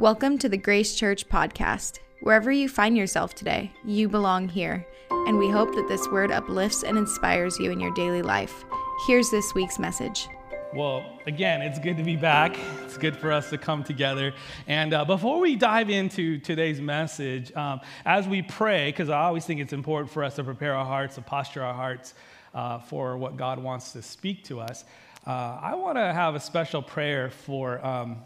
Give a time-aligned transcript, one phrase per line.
[0.00, 1.98] Welcome to the Grace Church podcast.
[2.22, 6.84] Wherever you find yourself today, you belong here, and we hope that this word uplifts
[6.84, 8.64] and inspires you in your daily life.
[9.06, 10.26] Here's this week's message.
[10.74, 12.58] Well, again, it's good to be back.
[12.82, 14.32] It's good for us to come together.
[14.66, 19.44] And uh, before we dive into today's message, um, as we pray, because I always
[19.44, 22.14] think it's important for us to prepare our hearts, to posture our hearts
[22.54, 24.86] uh, for what God wants to speak to us,
[25.26, 27.84] uh, I want to have a special prayer for.
[27.84, 28.22] Um,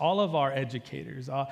[0.00, 1.46] all of our educators, our,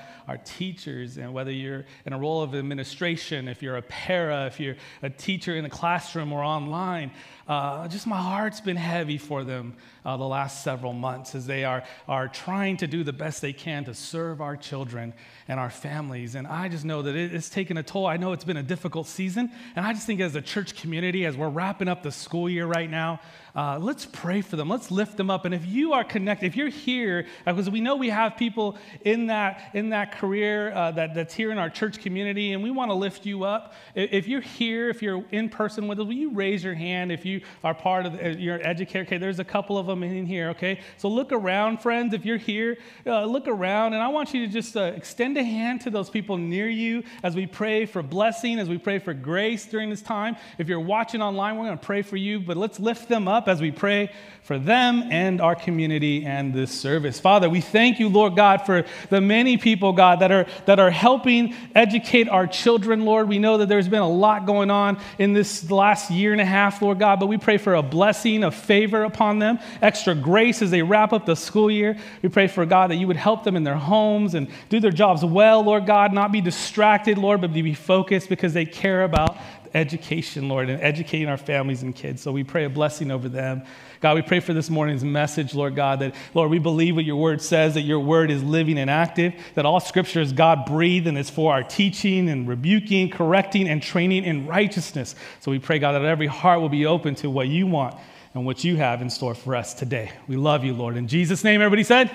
[0.45, 4.75] teachers, and whether you're in a role of administration, if you're a para, if you're
[5.03, 7.13] a teacher in the classroom or online,
[7.47, 9.75] uh, just my heart's been heavy for them
[10.05, 13.53] uh, the last several months as they are, are trying to do the best they
[13.53, 15.13] can to serve our children
[15.49, 16.35] and our families.
[16.35, 18.07] And I just know that it's taken a toll.
[18.07, 19.51] I know it's been a difficult season.
[19.77, 22.67] And I just think as a church community, as we're wrapping up the school year
[22.67, 23.21] right now,
[23.55, 24.69] uh, let's pray for them.
[24.69, 25.45] Let's lift them up.
[25.45, 29.27] And if you are connected, if you're here, because we know we have people in
[29.27, 32.91] that, in that career uh, that, that's here in our church community, and we want
[32.91, 33.75] to lift you up.
[33.95, 37.27] If you're here, if you're in person with us, will you raise your hand if
[37.27, 39.05] you are part of your educator?
[39.05, 40.81] Okay, there's a couple of them in here, okay?
[40.97, 42.15] So look around, friends.
[42.15, 45.45] If you're here, uh, look around, and I want you to just uh, extend a
[45.45, 49.15] hand to those people near you as we pray for blessing, as we pray for
[49.15, 50.37] grace during this time.
[50.59, 53.49] If you're watching online, we're going to pray for you, but let's lift them up
[53.49, 54.11] as we pray
[54.43, 57.21] for them and our community and this service.
[57.21, 60.91] Father, we thank you, Lord God, for the many people, God, that are, that are
[60.91, 63.29] helping educate our children, Lord.
[63.29, 66.45] We know that there's been a lot going on in this last year and a
[66.45, 70.63] half, Lord God, but we pray for a blessing, a favor upon them, extra grace
[70.63, 71.97] as they wrap up the school year.
[72.23, 74.93] We pray for, God, that you would help them in their homes and do their
[74.93, 79.37] jobs well, Lord God, not be distracted, Lord, but be focused because they care about
[79.75, 82.23] education, Lord, and educating our families and kids.
[82.23, 83.63] So we pray a blessing over them.
[84.01, 87.17] God, we pray for this morning's message, Lord God, that, Lord, we believe what your
[87.17, 91.07] word says, that your word is living and active, that all scripture is God breathed
[91.07, 95.15] and is for our teaching and rebuking, correcting, and training in righteousness.
[95.41, 97.97] So we pray, God, that every heart will be open to what you want
[98.35, 100.11] and what you have in store for us today.
[100.27, 100.97] We love you, Lord.
[100.97, 102.11] In Jesus' name, everybody said,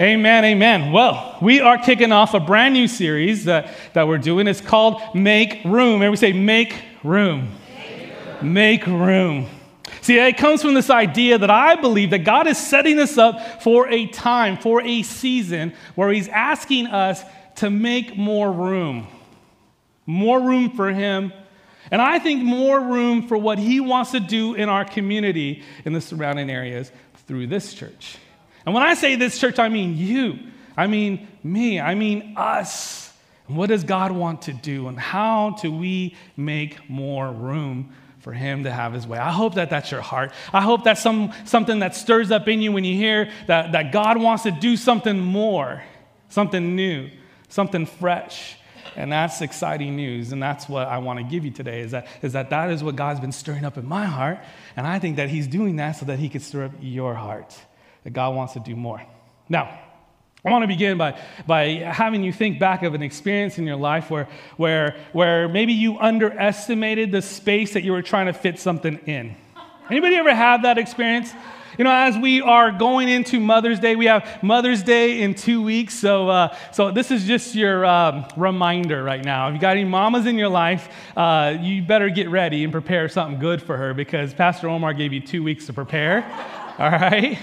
[0.00, 0.92] Amen, amen.
[0.92, 4.46] Well, we are kicking off a brand new series that, that we're doing.
[4.46, 6.02] It's called Make Room.
[6.02, 7.48] Everybody say, Make Room.
[7.76, 8.52] Make room.
[8.52, 9.46] Make room.
[10.00, 13.62] See, it comes from this idea that I believe that God is setting us up
[13.62, 17.22] for a time, for a season, where He's asking us
[17.56, 19.08] to make more room.
[20.06, 21.32] More room for Him.
[21.90, 25.92] And I think more room for what He wants to do in our community in
[25.92, 26.90] the surrounding areas
[27.26, 28.16] through this church.
[28.66, 30.38] And when I say this church, I mean you.
[30.76, 31.80] I mean me.
[31.80, 33.12] I mean us.
[33.46, 34.88] what does God want to do?
[34.88, 39.16] And how do we make more room for Him to have His way?
[39.16, 40.32] I hope that that's your heart.
[40.52, 43.90] I hope that's some, something that stirs up in you when you hear that, that
[43.90, 45.82] God wants to do something more,
[46.28, 47.08] something new,
[47.48, 48.57] something fresh.
[48.98, 50.32] And that's exciting news.
[50.32, 52.82] And that's what I want to give you today is that, is that that is
[52.82, 54.40] what God's been stirring up in my heart.
[54.76, 57.56] And I think that He's doing that so that He can stir up your heart
[58.02, 59.00] that God wants to do more.
[59.48, 59.78] Now,
[60.44, 63.76] I want to begin by, by having you think back of an experience in your
[63.76, 68.58] life where, where, where maybe you underestimated the space that you were trying to fit
[68.58, 69.36] something in.
[69.88, 71.32] Anybody ever have that experience?
[71.78, 75.62] You know, as we are going into Mother's Day, we have Mother's Day in two
[75.62, 75.94] weeks.
[75.94, 79.46] So, uh, so this is just your um, reminder right now.
[79.46, 83.08] If you got any mamas in your life, uh, you better get ready and prepare
[83.08, 86.24] something good for her because Pastor Omar gave you two weeks to prepare.
[86.80, 87.38] All right?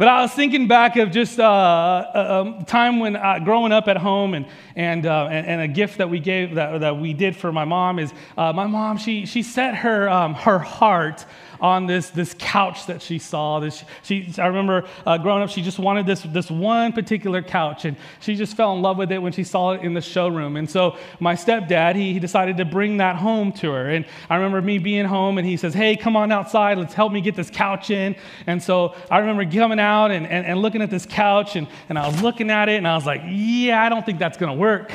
[0.00, 3.86] But I was thinking back of just uh, a, a, time when uh, growing up
[3.86, 7.12] at home, and, and, uh, and, and, a gift that we gave that, that we
[7.12, 11.26] did for my mom is uh, my mom, she, she set her, um, her heart
[11.60, 13.60] on this, this couch that she saw.
[13.60, 17.84] This, she, I remember uh, growing up, she just wanted this, this one particular couch,
[17.84, 20.56] and she just fell in love with it when she saw it in the showroom.
[20.56, 23.90] And so my stepdad, he, he decided to bring that home to her.
[23.90, 27.12] And I remember me being home, and he says, Hey, come on outside, let's help
[27.12, 28.16] me get this couch in.
[28.46, 31.98] And so I remember coming out and, and, and looking at this couch, and, and
[31.98, 34.54] I was looking at it, and I was like, Yeah, I don't think that's gonna
[34.54, 34.92] work.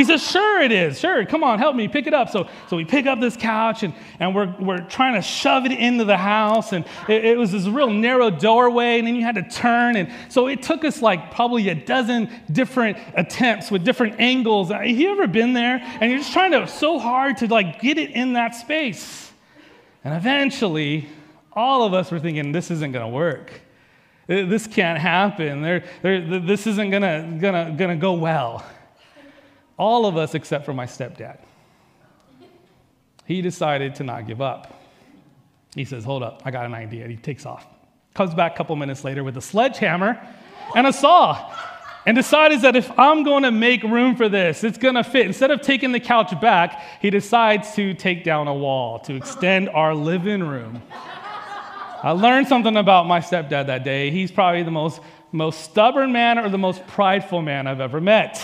[0.00, 0.98] He says, Sure, it is.
[0.98, 2.30] Sure, come on, help me pick it up.
[2.30, 5.72] So, so we pick up this couch and, and we're, we're trying to shove it
[5.72, 6.72] into the house.
[6.72, 9.96] And it, it was this real narrow doorway, and then you had to turn.
[9.96, 14.70] And so it took us like probably a dozen different attempts with different angles.
[14.70, 15.78] Uh, have you ever been there?
[16.00, 19.30] And you're just trying to so hard to like get it in that space.
[20.02, 21.10] And eventually,
[21.52, 23.52] all of us were thinking, This isn't going to work.
[24.30, 25.60] Uh, this can't happen.
[26.00, 28.64] This isn't going to gonna, gonna go well.
[29.80, 31.38] All of us except for my stepdad.
[33.24, 34.78] He decided to not give up.
[35.74, 37.08] He says, Hold up, I got an idea.
[37.08, 37.66] He takes off.
[38.12, 40.20] Comes back a couple minutes later with a sledgehammer
[40.76, 41.50] and a saw.
[42.04, 45.24] and decides that if I'm going to make room for this, it's going to fit.
[45.24, 49.70] Instead of taking the couch back, he decides to take down a wall to extend
[49.70, 50.82] our living room.
[52.02, 54.10] I learned something about my stepdad that day.
[54.10, 55.00] He's probably the most,
[55.32, 58.38] most stubborn man or the most prideful man I've ever met.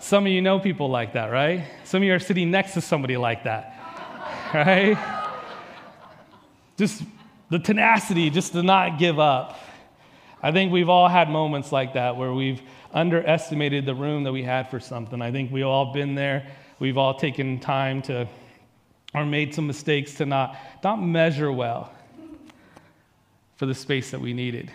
[0.00, 1.64] Some of you know people like that, right?
[1.84, 4.96] Some of you are sitting next to somebody like that, right?
[6.76, 7.02] Just
[7.50, 9.58] the tenacity just to not give up.
[10.40, 12.62] I think we've all had moments like that where we've
[12.92, 15.20] underestimated the room that we had for something.
[15.20, 16.46] I think we've all been there.
[16.78, 18.28] We've all taken time to,
[19.14, 21.92] or made some mistakes to not, not measure well
[23.56, 24.70] for the space that we needed.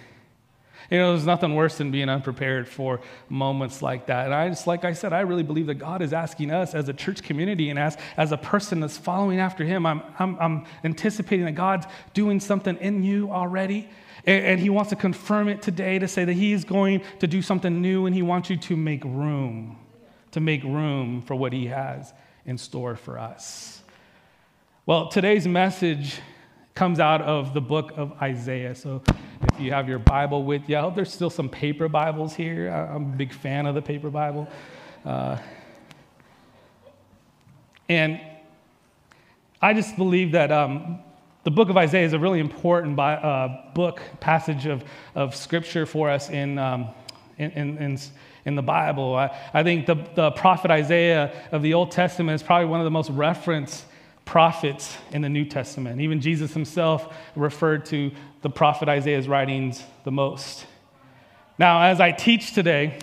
[0.90, 4.26] You know, there's nothing worse than being unprepared for moments like that.
[4.26, 6.90] And I just, like I said, I really believe that God is asking us as
[6.90, 10.66] a church community and as, as a person that's following after Him, I'm, I'm, I'm
[10.84, 13.90] anticipating that God's doing something in you already.
[14.26, 17.28] And, and He wants to confirm it today to say that He is going to
[17.28, 19.78] do something new and He wants you to make room,
[20.32, 22.14] to make room for what He has
[22.46, 23.82] in store for us.
[24.86, 26.20] Well, today's message
[26.76, 28.76] comes out of the book of Isaiah.
[28.76, 29.02] So
[29.54, 32.70] if you have your Bible with you, I hope there's still some paper Bibles here.
[32.70, 34.48] I'm a big fan of the paper Bible.
[35.06, 35.38] Uh,
[37.88, 38.20] and
[39.62, 41.00] I just believe that um,
[41.44, 44.84] the book of Isaiah is a really important bi- uh, book, passage of,
[45.14, 46.88] of scripture for us in, um,
[47.38, 48.00] in, in, in,
[48.46, 49.16] in, the Bible.
[49.16, 52.86] I, I think the, the prophet Isaiah of the Old Testament is probably one of
[52.86, 53.86] the most referenced
[54.26, 56.02] prophets in the New Testament.
[56.02, 58.12] Even Jesus himself referred to
[58.42, 60.66] the prophet Isaiah's writings the most.
[61.60, 63.00] Now, as I teach today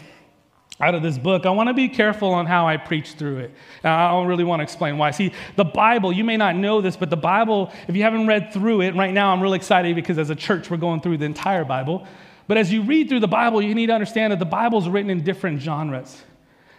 [0.80, 3.50] out of this book, I want to be careful on how I preach through it.
[3.84, 5.10] I don't really want to explain why.
[5.10, 8.52] See, the Bible, you may not know this, but the Bible, if you haven't read
[8.52, 11.26] through it, right now I'm really excited because as a church, we're going through the
[11.26, 12.06] entire Bible.
[12.48, 14.88] But as you read through the Bible, you need to understand that the Bible is
[14.88, 16.22] written in different genres.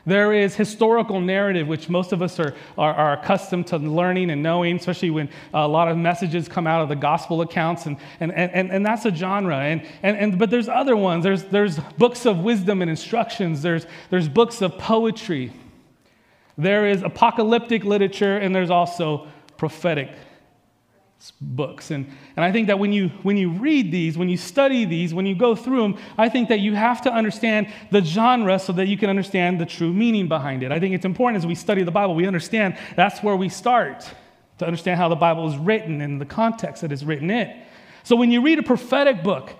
[0.06, 4.42] There is historical narrative, which most of us are, are, are, accustomed to learning and
[4.42, 8.32] knowing, especially when a lot of messages come out of the gospel accounts, and, and,
[8.32, 9.58] and, and that's a genre.
[9.58, 11.24] And, and, and, but there's other ones.
[11.24, 15.54] There's, there's books of wisdom and instructions, there's, there's books of poetry,
[16.58, 19.28] there is apocalyptic literature, and there's also
[19.58, 20.10] prophetic
[21.40, 21.92] books.
[21.92, 25.14] And, and I think that when you, when you read these, when you study these,
[25.14, 28.74] when you go through them, I think that you have to understand the genre so
[28.74, 30.72] that you can understand the true meaning behind it.
[30.72, 34.10] I think it's important as we study the Bible, we understand that's where we start
[34.58, 37.62] to understand how the Bible is written and the context that is written in.
[38.04, 39.54] So when you read a prophetic book,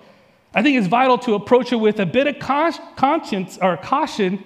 [0.54, 4.44] I think it's vital to approach it with a bit of conscience or caution,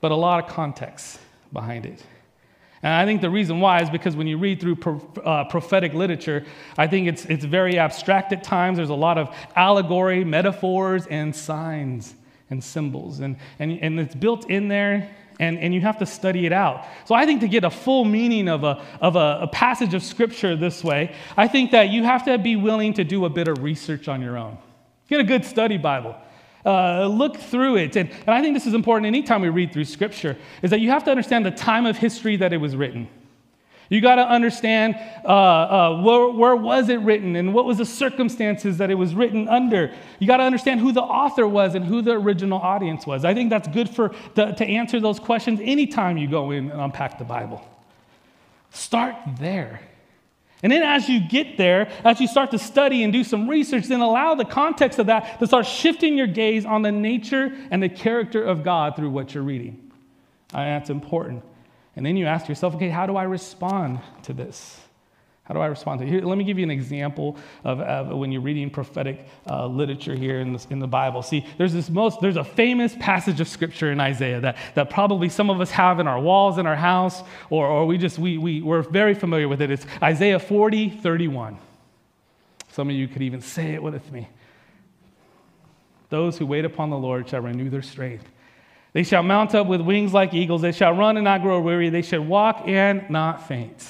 [0.00, 1.18] but a lot of context
[1.52, 2.04] behind it.
[2.82, 5.92] And I think the reason why is because when you read through pro, uh, prophetic
[5.92, 6.46] literature,
[6.78, 8.78] I think it's, it's very abstract at times.
[8.78, 12.14] There's a lot of allegory, metaphors, and signs
[12.48, 13.20] and symbols.
[13.20, 16.86] And, and, and it's built in there, and, and you have to study it out.
[17.04, 20.02] So I think to get a full meaning of, a, of a, a passage of
[20.02, 23.46] Scripture this way, I think that you have to be willing to do a bit
[23.46, 24.56] of research on your own.
[25.08, 26.16] Get a good study Bible.
[26.64, 27.96] Uh, look through it.
[27.96, 30.90] And, and I think this is important anytime we read through Scripture, is that you
[30.90, 33.08] have to understand the time of history that it was written.
[33.90, 37.84] You got to understand uh, uh, where, where, was it written and what was the
[37.84, 39.92] circumstances that it was written under.
[40.20, 43.24] You got to understand who the author was and who the original audience was.
[43.24, 46.80] I think that's good for the, to answer those questions anytime you go in and
[46.80, 47.66] unpack the Bible.
[48.70, 49.80] Start there.
[50.62, 53.86] And then as you get there, as you start to study and do some research,
[53.86, 57.82] then allow the context of that to start shifting your gaze on the nature and
[57.82, 59.90] the character of God through what you're reading.
[60.52, 61.44] Uh, that's important.
[61.96, 64.78] And then you ask yourself, okay, how do I respond to this?
[65.50, 66.08] How do I respond to it?
[66.08, 70.14] Here, let me give you an example of, of when you're reading prophetic uh, literature
[70.14, 71.22] here in, this, in the Bible.
[71.22, 75.28] See, there's this most, there's a famous passage of scripture in Isaiah that, that probably
[75.28, 78.38] some of us have in our walls in our house, or, or we just, we,
[78.38, 79.72] we, we're very familiar with it.
[79.72, 81.58] It's Isaiah 40, 31.
[82.68, 84.28] Some of you could even say it with me.
[86.10, 88.28] Those who wait upon the Lord shall renew their strength.
[88.92, 90.62] They shall mount up with wings like eagles.
[90.62, 91.90] They shall run and not grow weary.
[91.90, 93.84] They shall walk and not faint.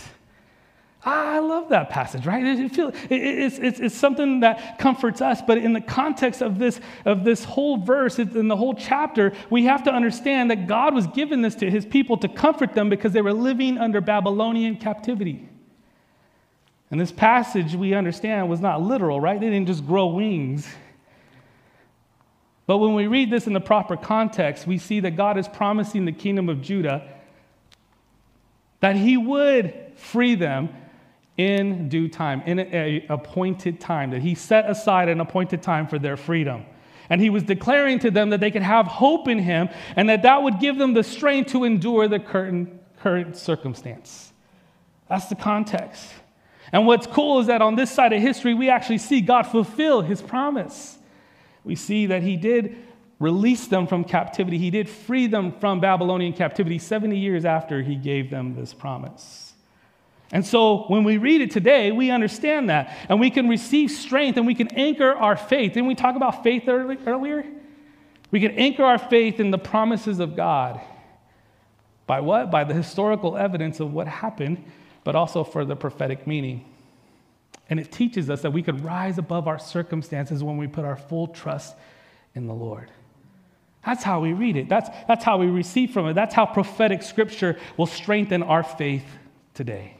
[1.02, 2.44] Ah, I love that passage, right?
[2.44, 6.58] It, feel, it, it's, it's, it's, something that comforts us, but in the context of
[6.58, 10.94] this, of this whole verse, in the whole chapter, we have to understand that God
[10.94, 14.76] was giving this to his people to comfort them because they were living under Babylonian
[14.76, 15.48] captivity.
[16.90, 19.40] And this passage, we understand, was not literal, right?
[19.40, 20.68] They didn't just grow wings.
[22.66, 26.04] But when we read this in the proper context, we see that God is promising
[26.04, 27.08] the kingdom of Judah
[28.80, 30.70] that he would free them
[31.40, 35.98] in due time, in an appointed time, that he set aside an appointed time for
[35.98, 36.66] their freedom.
[37.08, 40.22] And he was declaring to them that they could have hope in him and that
[40.22, 44.32] that would give them the strength to endure the current, current circumstance.
[45.08, 46.08] That's the context.
[46.72, 50.02] And what's cool is that on this side of history, we actually see God fulfill
[50.02, 50.98] his promise.
[51.64, 52.76] We see that he did
[53.18, 57.96] release them from captivity, he did free them from Babylonian captivity 70 years after he
[57.96, 59.49] gave them this promise.
[60.32, 62.96] And so when we read it today, we understand that.
[63.08, 65.72] And we can receive strength and we can anchor our faith.
[65.72, 67.44] Didn't we talk about faith earlier?
[68.30, 70.80] We can anchor our faith in the promises of God.
[72.06, 72.50] By what?
[72.50, 74.64] By the historical evidence of what happened,
[75.02, 76.64] but also for the prophetic meaning.
[77.68, 80.96] And it teaches us that we could rise above our circumstances when we put our
[80.96, 81.76] full trust
[82.34, 82.90] in the Lord.
[83.84, 84.68] That's how we read it.
[84.68, 86.14] That's, that's how we receive from it.
[86.14, 89.04] That's how prophetic scripture will strengthen our faith
[89.54, 89.96] today.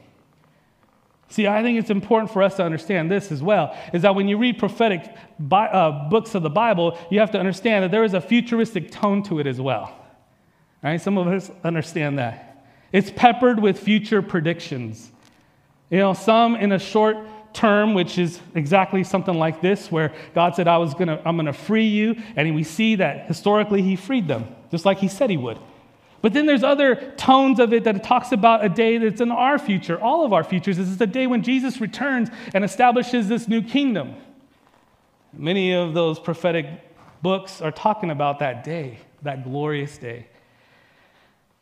[1.31, 4.27] See, I think it's important for us to understand this as well is that when
[4.27, 8.03] you read prophetic bi- uh, books of the Bible, you have to understand that there
[8.03, 9.95] is a futuristic tone to it as well.
[10.83, 10.99] Right?
[10.99, 12.65] Some of us understand that.
[12.91, 15.09] It's peppered with future predictions.
[15.89, 17.15] You know, some in a short
[17.53, 21.53] term, which is exactly something like this, where God said, I was gonna, I'm gonna
[21.53, 25.37] free you, and we see that historically he freed them, just like he said he
[25.37, 25.59] would.
[26.21, 29.57] But then there's other tones of it that talks about a day that's in our
[29.57, 30.77] future, all of our futures.
[30.77, 34.15] This is the day when Jesus returns and establishes this new kingdom.
[35.33, 36.67] Many of those prophetic
[37.21, 40.27] books are talking about that day, that glorious day.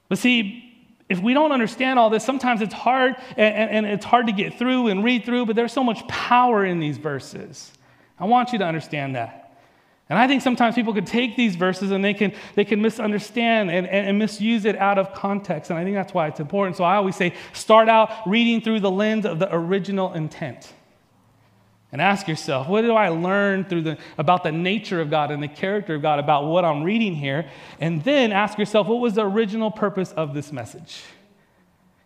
[0.10, 0.66] But see,
[1.08, 4.34] if we don't understand all this, sometimes it's hard and, and, and, it's hard to
[4.34, 7.72] get through and read through, but there's so much power in these verses.
[8.20, 9.49] I want you to understand that.
[10.10, 13.70] And I think sometimes people could take these verses and they can, they can misunderstand
[13.70, 15.70] and, and, and, misuse it out of context.
[15.70, 16.78] And I think that's why it's important.
[16.78, 20.74] So I always say start out reading through the lens of the original intent.
[21.92, 25.42] And ask yourself, what do I learn through the, about the nature of God and
[25.42, 27.50] the character of God about what I'm reading here?
[27.80, 31.02] And then ask yourself, what was the original purpose of this message?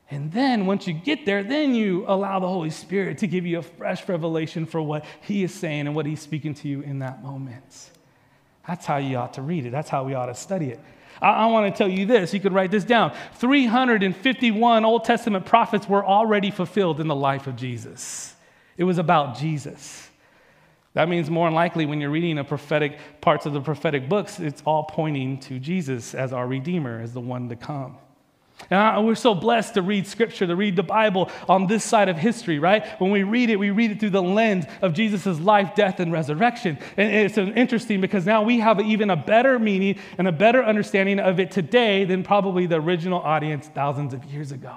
[0.09, 3.59] And then once you get there, then you allow the Holy Spirit to give you
[3.59, 6.99] a fresh revelation for what He is saying and what He's speaking to you in
[6.99, 7.89] that moment.
[8.67, 9.71] That's how you ought to read it.
[9.71, 10.79] That's how we ought to study it.
[11.21, 12.33] I, I want to tell you this.
[12.33, 13.13] You could write this down.
[13.35, 18.35] 351 Old Testament prophets were already fulfilled in the life of Jesus.
[18.77, 20.09] It was about Jesus.
[20.93, 24.39] That means more than likely when you're reading the prophetic parts of the prophetic books,
[24.39, 27.97] it's all pointing to Jesus as our Redeemer, as the one to come.
[28.69, 32.17] And we're so blessed to read scripture, to read the Bible on this side of
[32.17, 32.85] history, right?
[32.99, 36.11] When we read it, we read it through the lens of Jesus' life, death, and
[36.11, 36.77] resurrection.
[36.97, 41.19] And it's interesting because now we have even a better meaning and a better understanding
[41.19, 44.75] of it today than probably the original audience thousands of years ago.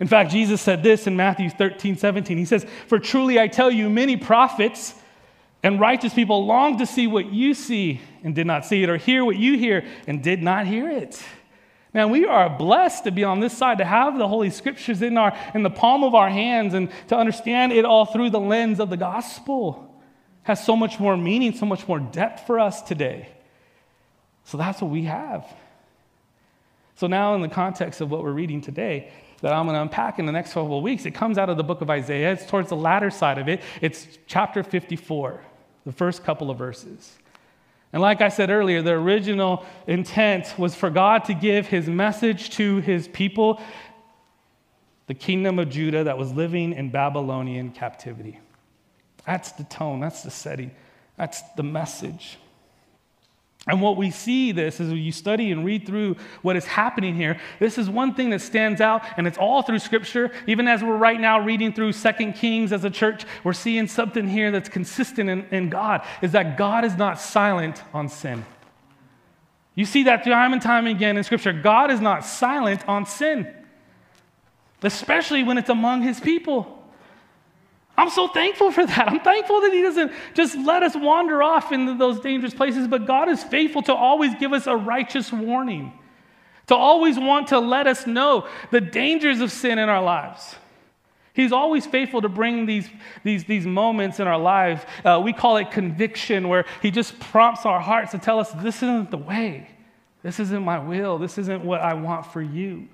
[0.00, 2.38] In fact, Jesus said this in Matthew 13, 17.
[2.38, 4.94] He says, For truly I tell you, many prophets
[5.62, 8.96] and righteous people long to see what you see and did not see it, or
[8.96, 11.22] hear what you hear and did not hear it.
[11.92, 15.18] Man, we are blessed to be on this side, to have the Holy Scriptures in,
[15.18, 18.78] our, in the palm of our hands and to understand it all through the lens
[18.78, 19.86] of the gospel.
[20.44, 23.28] Has so much more meaning, so much more depth for us today.
[24.44, 25.44] So that's what we have.
[26.96, 30.18] So, now, in the context of what we're reading today, that I'm going to unpack
[30.18, 32.32] in the next couple of weeks, it comes out of the book of Isaiah.
[32.32, 33.62] It's towards the latter side of it.
[33.80, 35.40] It's chapter 54,
[35.86, 37.18] the first couple of verses.
[37.92, 42.50] And like I said earlier, the original intent was for God to give his message
[42.50, 43.60] to his people,
[45.06, 48.38] the kingdom of Judah that was living in Babylonian captivity.
[49.26, 50.70] That's the tone, that's the setting,
[51.16, 52.38] that's the message.
[53.66, 57.14] And what we see this is when you study and read through what is happening
[57.14, 60.32] here, this is one thing that stands out, and it's all through Scripture.
[60.46, 64.26] Even as we're right now reading through Second Kings as a church, we're seeing something
[64.26, 68.46] here that's consistent in, in God, is that God is not silent on sin.
[69.74, 71.52] You see that time and time again in Scripture.
[71.52, 73.46] God is not silent on sin,
[74.82, 76.79] especially when it's among His people.
[77.96, 79.08] I'm so thankful for that.
[79.08, 83.06] I'm thankful that He doesn't just let us wander off into those dangerous places, but
[83.06, 85.92] God is faithful to always give us a righteous warning,
[86.68, 90.56] to always want to let us know the dangers of sin in our lives.
[91.32, 92.88] He's always faithful to bring these,
[93.22, 94.82] these, these moments in our lives.
[95.04, 98.76] Uh, we call it conviction, where He just prompts our hearts to tell us this
[98.76, 99.68] isn't the way.
[100.22, 101.18] This isn't my will.
[101.18, 102.88] This isn't what I want for you.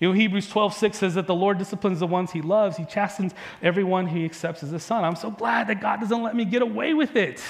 [0.00, 2.76] You know, Hebrews 12, 6 says that the Lord disciplines the ones he loves.
[2.76, 3.32] He chastens
[3.62, 5.04] everyone he accepts as a son.
[5.04, 7.40] I'm so glad that God doesn't let me get away with it.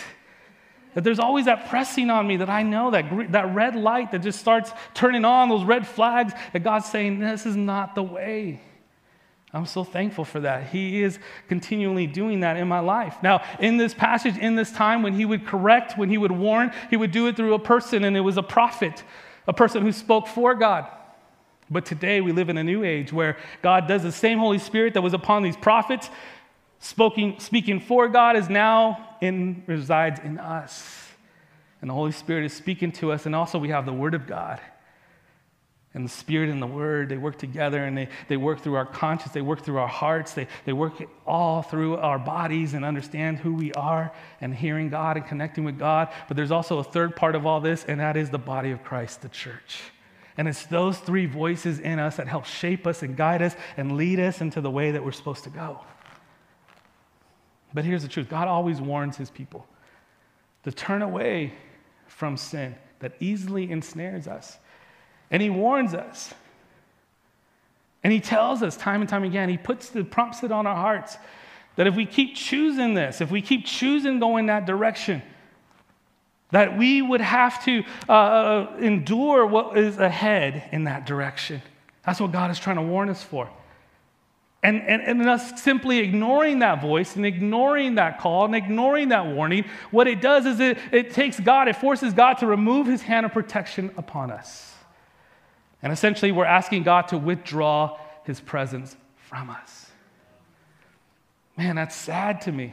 [0.94, 4.20] That there's always that pressing on me that I know that, that red light that
[4.20, 8.60] just starts turning on, those red flags, that God's saying, This is not the way.
[9.52, 10.68] I'm so thankful for that.
[10.68, 13.16] He is continually doing that in my life.
[13.22, 16.72] Now, in this passage, in this time, when he would correct, when he would warn,
[16.90, 19.04] he would do it through a person, and it was a prophet,
[19.46, 20.88] a person who spoke for God.
[21.70, 24.94] But today we live in a new age where God does the same Holy Spirit
[24.94, 26.10] that was upon these prophets,
[26.78, 31.08] speaking, speaking for God, is now in, resides in us.
[31.80, 34.26] And the Holy Spirit is speaking to us, and also we have the Word of
[34.26, 34.60] God.
[35.94, 38.84] And the Spirit and the Word, they work together and they, they work through our
[38.84, 40.94] conscience, they work through our hearts, they, they work
[41.24, 45.78] all through our bodies and understand who we are and hearing God and connecting with
[45.78, 46.08] God.
[46.26, 48.82] But there's also a third part of all this, and that is the body of
[48.82, 49.82] Christ, the church.
[50.36, 53.96] And it's those three voices in us that help shape us and guide us and
[53.96, 55.80] lead us into the way that we're supposed to go.
[57.72, 59.66] But here's the truth God always warns his people
[60.64, 61.52] to turn away
[62.06, 64.58] from sin that easily ensnares us.
[65.30, 66.32] And he warns us.
[68.02, 70.76] And he tells us time and time again, he puts the prompts it on our
[70.76, 71.16] hearts
[71.76, 75.22] that if we keep choosing this, if we keep choosing going that direction,
[76.50, 81.62] that we would have to uh, uh, endure what is ahead in that direction.
[82.06, 83.50] That's what God is trying to warn us for.
[84.62, 89.26] And, and, and us simply ignoring that voice and ignoring that call and ignoring that
[89.26, 93.02] warning, what it does is it, it takes God, it forces God to remove his
[93.02, 94.72] hand of protection upon us.
[95.82, 99.90] And essentially, we're asking God to withdraw his presence from us.
[101.58, 102.72] Man, that's sad to me.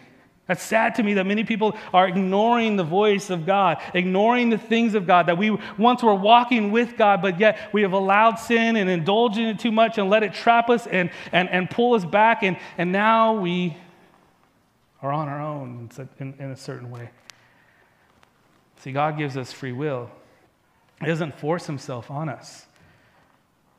[0.52, 4.58] That's sad to me that many people are ignoring the voice of God, ignoring the
[4.58, 8.36] things of God, that we once were walking with God, but yet we have allowed
[8.36, 11.70] sin and indulged in it too much and let it trap us and, and, and
[11.70, 12.44] pull us back.
[12.44, 13.78] And, and now we
[15.02, 15.90] are on our own
[16.20, 17.12] in, in a certain way.
[18.82, 20.12] See, God gives us free will,
[21.00, 22.66] He doesn't force Himself on us.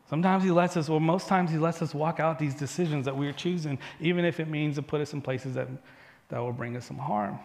[0.09, 3.17] Sometimes he lets us, or most times he lets us walk out these decisions that
[3.17, 5.69] we're choosing, even if it means to put us in places that
[6.33, 7.39] that will bring us some harm.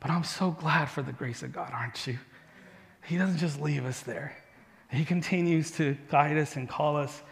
[0.00, 2.18] But I'm so glad for the grace of God, aren't you?
[3.04, 4.36] He doesn't just leave us there,
[4.90, 7.22] He continues to guide us and call us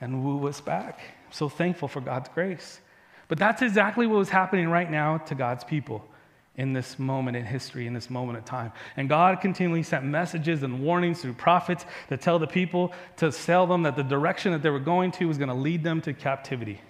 [0.00, 1.00] and woo us back.
[1.26, 2.80] I'm so thankful for God's grace.
[3.26, 6.06] But that's exactly what was happening right now to God's people
[6.54, 8.70] in this moment in history, in this moment of time.
[8.96, 13.66] And God continually sent messages and warnings through prophets to tell the people, to tell
[13.66, 16.12] them that the direction that they were going to was going to lead them to
[16.12, 16.80] captivity.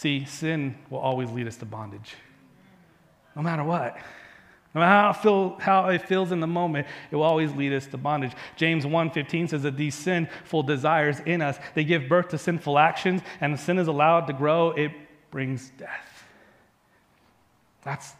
[0.00, 2.14] See, sin will always lead us to bondage,
[3.36, 3.98] no matter what.
[4.74, 7.74] No matter how it, feel, how it feels in the moment, it will always lead
[7.74, 8.32] us to bondage.
[8.56, 13.20] James 1.15 says that these sinful desires in us, they give birth to sinful actions,
[13.42, 14.90] and sin is allowed to grow, it
[15.30, 16.24] brings death.
[17.82, 18.14] That's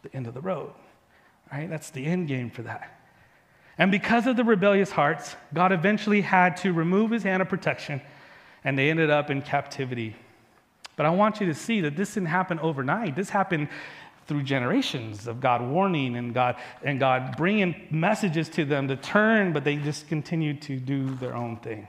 [0.00, 0.72] the end of the road,
[1.52, 1.68] right?
[1.68, 3.00] That's the end game for that.
[3.76, 8.00] And because of the rebellious hearts, God eventually had to remove his hand of protection,
[8.64, 10.16] and they ended up in captivity
[10.96, 13.16] but I want you to see that this didn't happen overnight.
[13.16, 13.68] This happened
[14.26, 19.52] through generations of God warning and God and God bringing messages to them to turn,
[19.52, 21.88] but they just continued to do their own thing.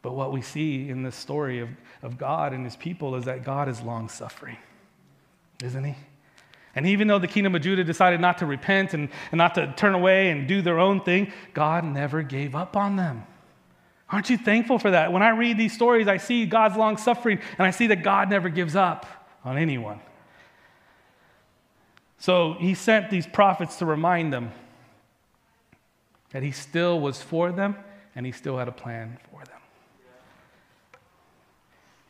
[0.00, 1.68] But what we see in this story of,
[2.02, 4.56] of God and his people is that God is long suffering,
[5.62, 5.94] isn't he?
[6.74, 9.72] And even though the kingdom of Judah decided not to repent and, and not to
[9.76, 13.24] turn away and do their own thing, God never gave up on them.
[14.12, 15.10] Aren't you thankful for that?
[15.10, 18.28] When I read these stories, I see God's long suffering and I see that God
[18.28, 19.06] never gives up
[19.42, 20.00] on anyone.
[22.18, 24.52] So he sent these prophets to remind them
[26.30, 27.74] that he still was for them
[28.14, 29.58] and he still had a plan for them.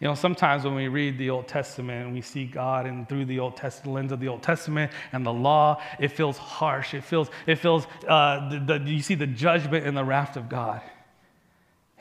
[0.01, 3.27] You know, sometimes when we read the Old Testament and we see God and through
[3.27, 6.93] the Old Testament lens of the Old Testament and the law, it feels harsh.
[6.93, 10.49] It feels, it feels uh, the, the, you see the judgment and the wrath of
[10.49, 10.83] God.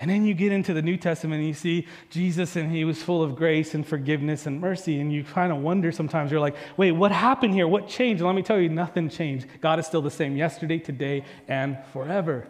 [0.01, 3.03] And then you get into the New Testament and you see Jesus and he was
[3.03, 4.99] full of grace and forgiveness and mercy.
[4.99, 7.67] And you kind of wonder sometimes, you're like, wait, what happened here?
[7.67, 8.23] What changed?
[8.23, 9.45] Let me tell you, nothing changed.
[9.61, 12.47] God is still the same yesterday, today, and forever.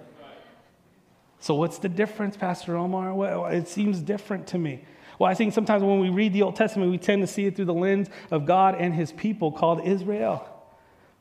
[1.39, 3.13] So, what's the difference, Pastor Omar?
[3.13, 4.85] Well, it seems different to me.
[5.19, 7.57] Well, I think sometimes when we read the Old Testament, we tend to see it
[7.57, 10.47] through the lens of God and his people called Israel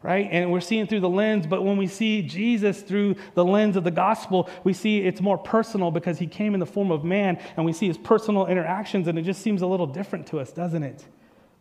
[0.03, 0.29] right?
[0.31, 3.85] And we're seeing through the lens, but when we see Jesus through the lens of
[3.85, 7.39] the gospel, we see it's more personal because he came in the form of man
[7.57, 10.53] and we see his personal interactions, and it just seems a little different to us,
[10.53, 11.05] doesn't it?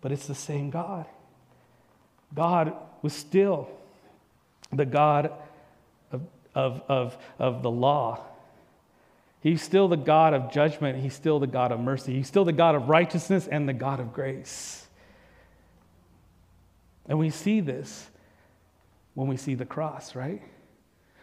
[0.01, 1.05] But it's the same God.
[2.33, 3.69] God was still
[4.71, 5.33] the God
[6.11, 6.21] of,
[6.55, 8.23] of, of, of the law.
[9.41, 11.01] He's still the God of judgment.
[11.01, 12.13] He's still the God of mercy.
[12.13, 14.85] He's still the God of righteousness and the God of grace.
[17.07, 18.08] And we see this
[19.19, 20.41] when we see the cross, right?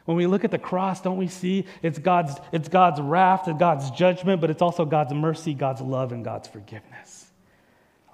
[0.05, 3.59] When we look at the cross, don't we see it's God's, it's God's wrath, it's
[3.59, 7.31] God's judgment, but it's also God's mercy, God's love, and God's forgiveness.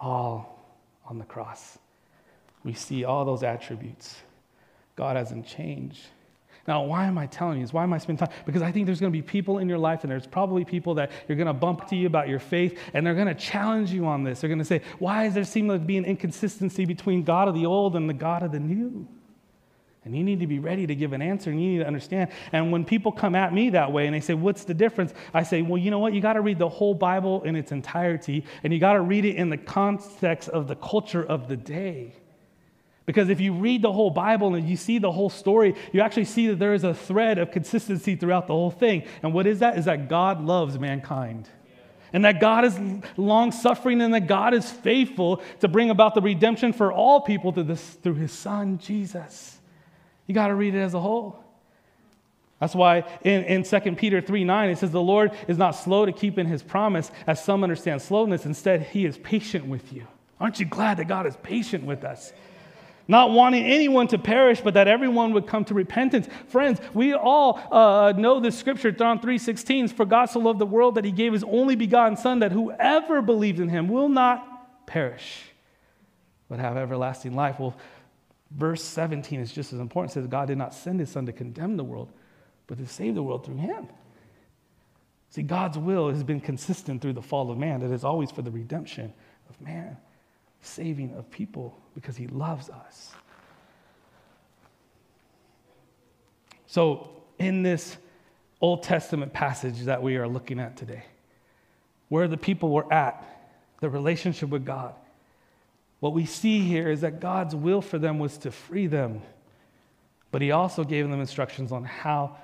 [0.00, 0.64] All
[1.04, 1.78] on the cross.
[2.62, 4.14] We see all those attributes.
[4.94, 6.06] God hasn't changed.
[6.68, 7.72] Now, why am I telling you this?
[7.72, 8.36] Why am I spending time?
[8.46, 10.94] Because I think there's going to be people in your life, and there's probably people
[10.94, 13.90] that you're going to bump to you about your faith, and they're going to challenge
[13.90, 14.40] you on this.
[14.40, 17.54] They're going to say, Why does there seem to be an inconsistency between God of
[17.54, 19.08] the old and the God of the new?
[20.04, 22.30] And you need to be ready to give an answer and you need to understand.
[22.50, 25.14] And when people come at me that way and they say, What's the difference?
[25.32, 26.12] I say, Well, you know what?
[26.12, 29.24] You got to read the whole Bible in its entirety and you got to read
[29.24, 32.14] it in the context of the culture of the day.
[33.06, 36.24] Because if you read the whole Bible and you see the whole story, you actually
[36.24, 39.04] see that there is a thread of consistency throughout the whole thing.
[39.22, 39.76] And what is that?
[39.76, 41.48] Is that God loves mankind.
[42.12, 42.78] And that God is
[43.16, 47.52] long suffering and that God is faithful to bring about the redemption for all people
[47.52, 49.58] through, this, through his son, Jesus.
[50.32, 51.44] You got to read it as a whole.
[52.58, 56.06] That's why in, in 2 Peter 3 9, it says, The Lord is not slow
[56.06, 58.46] to keep in his promise, as some understand slowness.
[58.46, 60.06] Instead, he is patient with you.
[60.40, 62.32] Aren't you glad that God is patient with us?
[63.08, 66.26] not wanting anyone to perish, but that everyone would come to repentance.
[66.46, 70.94] Friends, we all uh, know this scripture, John 3.16, For God so loved the world
[70.94, 75.42] that he gave his only begotten Son, that whoever believes in him will not perish,
[76.48, 77.58] but have everlasting life.
[77.58, 77.76] Well,
[78.56, 80.12] verse 17 is just as important.
[80.12, 82.12] It says, God did not send his Son to condemn the world,
[82.66, 83.88] but to save the world through him.
[85.30, 87.82] See, God's will has been consistent through the fall of man.
[87.82, 89.12] It is always for the redemption
[89.48, 89.96] of man
[90.62, 93.12] saving of people because he loves us.
[96.66, 97.96] So, in this
[98.60, 101.04] Old Testament passage that we are looking at today,
[102.08, 103.24] where the people were at,
[103.80, 104.94] the relationship with God,
[106.02, 109.22] what we see here is that God's will for them was to free them,
[110.32, 112.38] but he also gave them instructions on how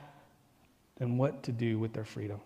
[1.01, 2.41] and what to do with their freedom.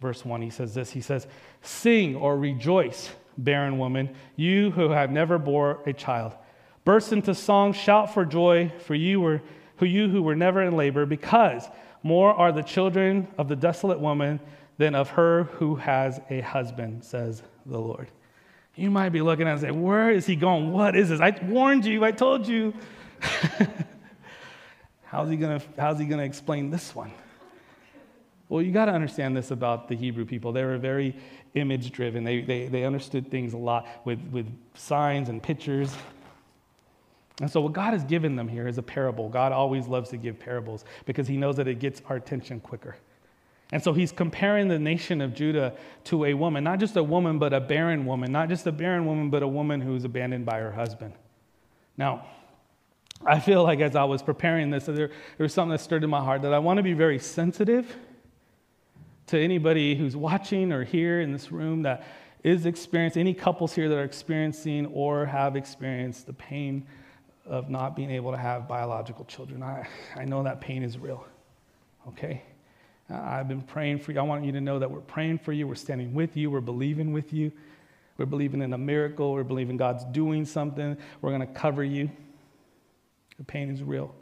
[0.00, 1.26] Verse 1, he says this He says,
[1.60, 6.32] Sing or rejoice barren woman, you who have never bore a child.
[6.84, 9.42] Burst into song, shout for joy for you were,
[9.78, 11.68] who you who were never in labor, because
[12.04, 14.38] more are the children of the desolate woman
[14.78, 18.08] than of her who has a husband, says the Lord.
[18.76, 20.70] You might be looking at and say, Where is he going?
[20.70, 21.20] What is this?
[21.20, 22.74] I warned you, I told you.
[25.04, 27.10] how's he gonna how's he gonna explain this one?
[28.48, 30.52] Well, you got to understand this about the Hebrew people.
[30.52, 31.16] They were very
[31.54, 35.96] image driven, they, they, they understood things a lot with, with signs and pictures.
[37.40, 39.28] And so, what God has given them here is a parable.
[39.28, 42.96] God always loves to give parables because he knows that it gets our attention quicker.
[43.72, 45.74] And so, he's comparing the nation of Judah
[46.04, 49.06] to a woman, not just a woman, but a barren woman, not just a barren
[49.06, 51.14] woman, but a woman who's abandoned by her husband.
[51.96, 52.26] Now,
[53.24, 56.10] I feel like as I was preparing this, there, there was something that stirred in
[56.10, 57.96] my heart that I want to be very sensitive
[59.28, 62.06] to anybody who's watching or here in this room that
[62.44, 66.86] is experiencing, any couples here that are experiencing or have experienced the pain
[67.44, 69.62] of not being able to have biological children.
[69.62, 71.26] I, I know that pain is real,
[72.08, 72.42] okay?
[73.10, 74.18] Uh, I've been praying for you.
[74.18, 75.66] I want you to know that we're praying for you.
[75.66, 76.50] We're standing with you.
[76.50, 77.52] We're believing with you.
[78.18, 79.32] We're believing in a miracle.
[79.32, 80.96] We're believing God's doing something.
[81.20, 82.10] We're going to cover you.
[83.38, 84.14] The pain is real.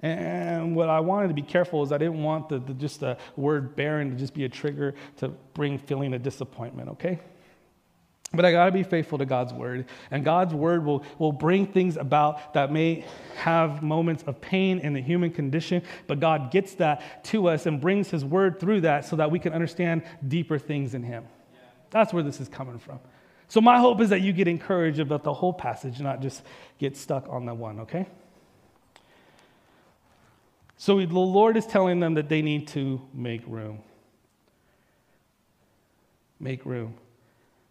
[0.00, 3.16] And what I wanted to be careful is I didn't want the, the, just the
[3.36, 7.20] word barren to just be a trigger to bring feeling of disappointment, okay?
[8.36, 9.86] But I got to be faithful to God's word.
[10.10, 13.04] And God's word will, will bring things about that may
[13.36, 17.80] have moments of pain in the human condition, but God gets that to us and
[17.80, 21.24] brings his word through that so that we can understand deeper things in him.
[21.90, 23.00] That's where this is coming from.
[23.48, 26.42] So, my hope is that you get encouraged about the whole passage, not just
[26.78, 28.06] get stuck on the one, okay?
[30.78, 33.80] So the Lord is telling them that they need to make room.
[36.38, 36.94] Make room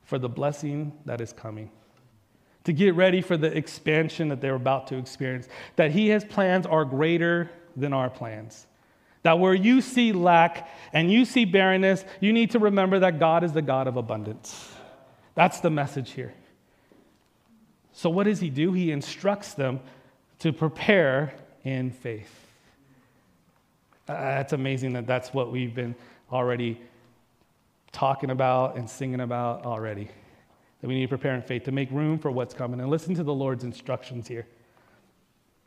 [0.05, 1.69] for the blessing that is coming.
[2.63, 5.47] To get ready for the expansion that they're about to experience.
[5.75, 8.65] That He has plans are greater than our plans.
[9.23, 13.43] That where you see lack and you see barrenness, you need to remember that God
[13.43, 14.71] is the God of abundance.
[15.33, 16.33] That's the message here.
[17.91, 18.71] So, what does He do?
[18.71, 19.79] He instructs them
[20.39, 22.31] to prepare in faith.
[24.07, 25.95] It's amazing that that's what we've been
[26.31, 26.79] already
[27.95, 30.09] talking about and singing about already.
[30.81, 32.81] That we need to prepare in faith to make room for what's coming.
[32.81, 34.45] And listen to the Lord's instructions here.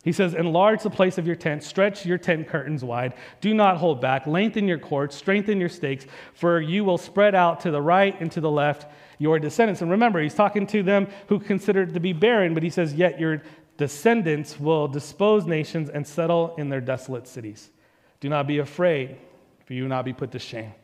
[0.05, 3.79] He says, Enlarge the place of your tent, stretch your tent curtains wide, do not
[3.79, 7.81] hold back, lengthen your cords, strengthen your stakes, for you will spread out to the
[7.81, 8.87] right and to the left
[9.19, 9.81] your descendants.
[9.81, 13.19] And remember, he's talking to them who considered to be barren, but he says, Yet
[13.19, 13.43] your
[13.79, 17.71] descendants will dispose nations and settle in their desolate cities.
[18.21, 19.17] Do not be afraid,
[19.65, 20.75] for you will not be put to shame.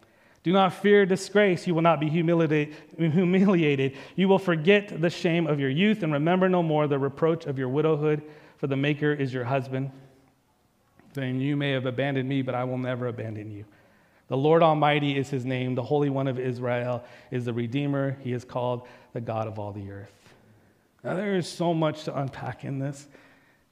[0.45, 3.97] Do not fear disgrace, you will not be humiliated.
[4.15, 7.59] You will forget the shame of your youth and remember no more the reproach of
[7.59, 8.23] your widowhood,
[8.59, 9.91] for the Maker is your husband.
[11.15, 13.65] Then you may have abandoned me, but I will never abandon you.
[14.29, 15.75] The Lord Almighty is his name.
[15.75, 18.19] The Holy One of Israel is the Redeemer.
[18.23, 20.13] He is called the God of all the earth.
[21.03, 23.07] Now, there is so much to unpack in this.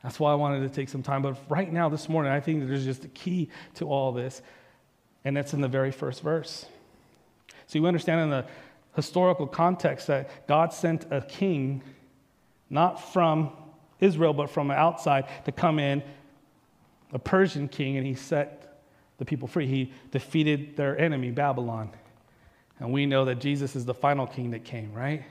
[0.02, 1.22] That's why I wanted to take some time.
[1.22, 4.42] But right now, this morning, I think there's just a key to all this,
[5.24, 6.66] and that's in the very first verse.
[7.66, 8.46] So you understand in the
[8.94, 11.82] historical context that God sent a king,
[12.68, 13.52] not from
[14.00, 16.02] Israel, but from outside, to come in,
[17.12, 18.82] a Persian king, and he set
[19.18, 19.66] the people free.
[19.66, 21.90] He defeated their enemy, Babylon.
[22.78, 25.22] And we know that Jesus is the final king that came, right?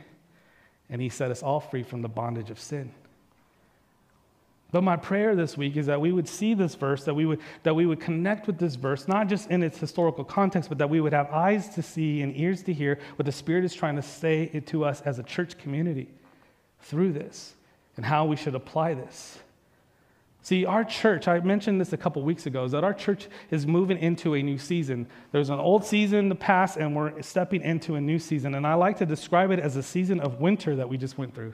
[0.90, 2.92] And he set us all free from the bondage of sin.
[4.72, 7.40] But my prayer this week is that we would see this verse, that we would,
[7.64, 10.90] that we would connect with this verse, not just in its historical context, but that
[10.90, 13.98] we would have eyes to see and ears to hear what the Spirit is trying
[13.98, 16.08] to say to us as a church community
[16.80, 17.54] through this
[17.98, 19.40] and how we should apply this.
[20.44, 23.68] See, our church, I mentioned this a couple weeks ago, is that our church is
[23.68, 25.06] moving into a new season.
[25.32, 28.56] There's an old season in the past, and we're stepping into a new season.
[28.56, 31.36] And I like to describe it as a season of winter that we just went
[31.36, 31.54] through.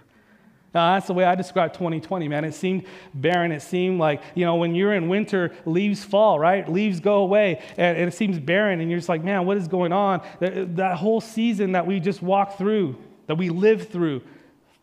[0.78, 2.46] Now, that's the way I describe 2020, man.
[2.46, 3.52] It seemed barren.
[3.52, 6.72] It seemed like, you know, when you're in winter, leaves fall, right?
[6.72, 8.80] Leaves go away, and, it seems barren.
[8.80, 10.22] And you're just like, man, what is going on?
[10.40, 14.22] That, that whole season that we just walked through, that we lived through,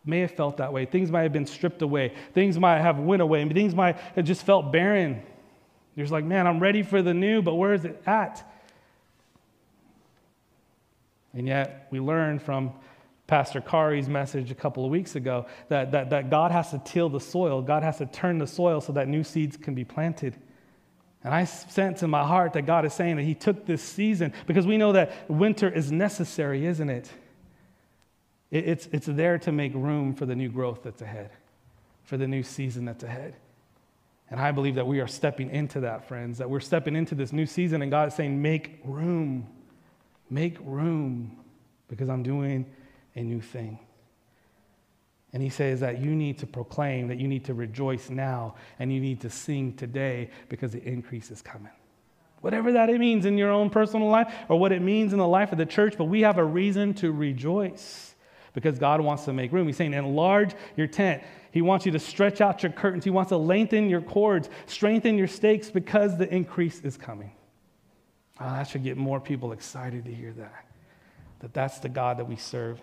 [0.03, 0.83] may have felt that way.
[0.83, 2.13] Things might have been stripped away.
[2.33, 3.41] Things might have went away.
[3.41, 5.23] And things might have just felt barren.
[5.95, 8.43] You're just like, man, I'm ready for the new, but where is it at?
[11.33, 12.73] And yet, we learn from
[13.27, 17.09] Pastor Kari's message a couple of weeks ago that, that, that God has to till
[17.09, 17.61] the soil.
[17.61, 20.35] God has to turn the soil so that new seeds can be planted.
[21.23, 24.31] And I sense in my heart that God is saying that He took this season
[24.45, 27.09] because we know that winter is necessary, isn't it?
[28.51, 31.31] It's, it's there to make room for the new growth that's ahead,
[32.03, 33.35] for the new season that's ahead.
[34.29, 37.33] And I believe that we are stepping into that, friends, that we're stepping into this
[37.33, 39.47] new season, and God is saying, Make room.
[40.29, 41.37] Make room
[41.87, 42.65] because I'm doing
[43.15, 43.79] a new thing.
[45.33, 48.93] And he says that you need to proclaim, that you need to rejoice now, and
[48.93, 51.73] you need to sing today because the increase is coming.
[52.41, 55.27] Whatever that it means in your own personal life or what it means in the
[55.27, 58.15] life of the church, but we have a reason to rejoice
[58.53, 59.67] because God wants to make room.
[59.67, 61.23] He's saying, enlarge your tent.
[61.51, 63.03] He wants you to stretch out your curtains.
[63.03, 67.31] He wants to lengthen your cords, strengthen your stakes because the increase is coming.
[68.39, 70.65] Oh, that should get more people excited to hear that.
[71.39, 72.81] That that's the God that we serve.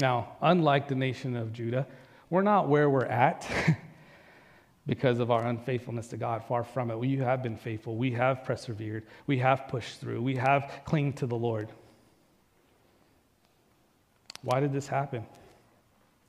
[0.00, 1.86] Now, unlike the nation of Judah,
[2.30, 3.48] we're not where we're at
[4.86, 6.44] because of our unfaithfulness to God.
[6.44, 6.98] Far from it.
[6.98, 7.96] We have been faithful.
[7.96, 9.04] We have persevered.
[9.26, 10.22] We have pushed through.
[10.22, 11.68] We have clinged to the Lord.
[14.42, 15.26] Why did this happen?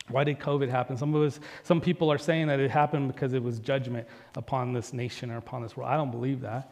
[0.10, 0.98] Why did COVID happen?
[0.98, 4.74] Some of us, some people are saying that it happened because it was judgment upon
[4.74, 5.92] this nation or upon this world.
[5.92, 6.72] I don't believe that.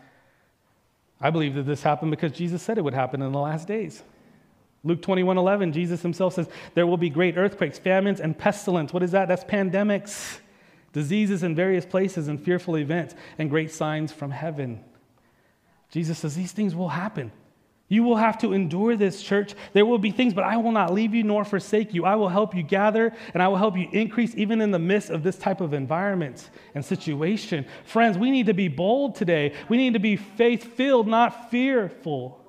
[1.21, 4.01] I believe that this happened because Jesus said it would happen in the last days.
[4.88, 8.93] Luke 21 11, Jesus himself says, There will be great earthquakes, famines, and pestilence.
[8.93, 9.28] What is that?
[9.28, 10.39] That's pandemics,
[10.93, 14.84] diseases in various places, and fearful events, and great signs from heaven.
[15.91, 17.32] Jesus says these things will happen.
[17.89, 19.56] You will have to endure this, church.
[19.71, 22.04] There will be things, but I will not leave you nor forsake you.
[22.04, 25.10] I will help you gather and I will help you increase even in the midst
[25.10, 27.65] of this type of environment and situation.
[27.86, 29.54] Friends, we need to be bold today.
[29.69, 32.43] We need to be faith filled, not fearful.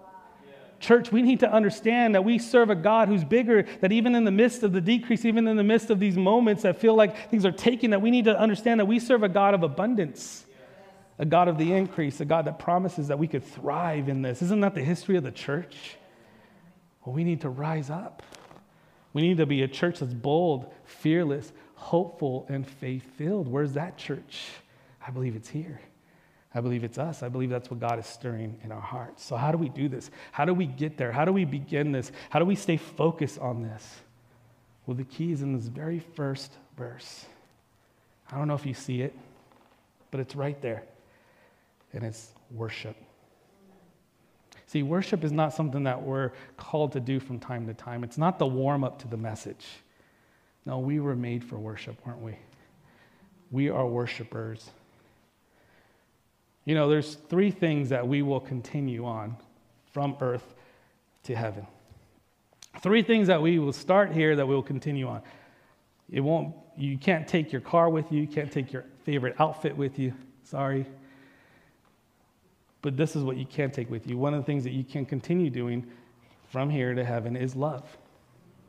[0.80, 4.24] Church, we need to understand that we serve a God who's bigger, that even in
[4.24, 7.30] the midst of the decrease, even in the midst of these moments that feel like
[7.30, 10.44] things are taken, that we need to understand that we serve a God of abundance
[11.18, 14.40] a God of the increase, a God that promises that we could thrive in this.
[14.40, 15.96] Isn't that the history of the church?
[17.04, 18.22] Well, we need to rise up.
[19.12, 23.48] We need to be a church that's bold, fearless, hopeful, and faith filled.
[23.48, 24.46] Where's that church?
[25.04, 25.80] I believe it's here.
[26.54, 27.22] I believe it's us.
[27.22, 29.24] I believe that's what God is stirring in our hearts.
[29.24, 30.10] So, how do we do this?
[30.32, 31.12] How do we get there?
[31.12, 32.10] How do we begin this?
[32.30, 34.00] How do we stay focused on this?
[34.86, 37.26] Well, the key is in this very first verse.
[38.30, 39.14] I don't know if you see it,
[40.10, 40.84] but it's right there
[41.92, 42.96] and it's worship.
[44.66, 48.04] See, worship is not something that we're called to do from time to time.
[48.04, 49.66] It's not the warm up to the message.
[50.66, 52.36] No, we were made for worship, weren't we?
[53.50, 54.70] We are worshipers.
[56.68, 59.38] You know, there's three things that we will continue on
[59.90, 60.54] from earth
[61.22, 61.66] to heaven.
[62.82, 65.22] Three things that we will start here that we will continue on.
[66.10, 69.74] It won't, you can't take your car with you, you can't take your favorite outfit
[69.74, 70.12] with you.
[70.44, 70.84] Sorry.
[72.82, 74.18] But this is what you can take with you.
[74.18, 75.86] One of the things that you can continue doing
[76.50, 77.96] from here to heaven is love.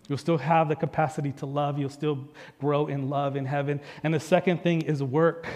[0.08, 1.78] You'll still have the capacity to love.
[1.78, 2.30] You'll still
[2.62, 3.82] grow in love in heaven.
[4.04, 5.48] And the second thing is work.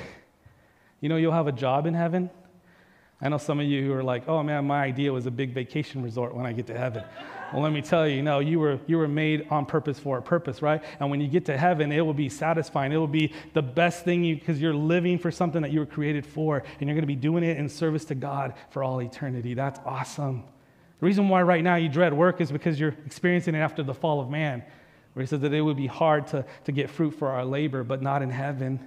[1.04, 2.30] You know, you'll have a job in heaven.
[3.22, 5.54] I know some of you who are like, oh man, my idea was a big
[5.54, 7.04] vacation resort when I get to heaven.
[7.52, 10.22] well, let me tell you, no, you were, you were made on purpose for a
[10.22, 10.82] purpose, right?
[11.02, 12.94] And when you get to heaven, it will be satisfying.
[12.94, 15.86] It will be the best thing you, because you're living for something that you were
[15.86, 19.02] created for, and you're going to be doing it in service to God for all
[19.02, 19.56] eternity.
[19.56, 20.46] That's awesome.
[21.02, 23.94] The reason why right now you dread work is because you're experiencing it after the
[23.94, 24.64] fall of man,
[25.16, 27.84] where he says that it would be hard to, to get fruit for our labor,
[27.84, 28.80] but not in heaven.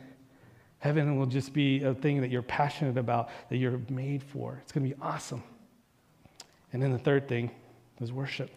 [0.79, 4.59] Heaven will just be a thing that you're passionate about, that you're made for.
[4.62, 5.43] It's going to be awesome.
[6.73, 7.51] And then the third thing
[8.01, 8.51] is worship.